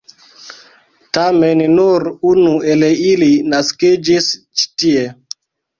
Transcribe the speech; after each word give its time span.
Tamen, 1.17 1.61
nur 1.75 2.07
unu 2.31 2.57
el 2.75 2.89
ili 2.91 3.31
naskiĝis 3.55 4.35
ĉi 4.41 4.71
tie. 4.85 5.11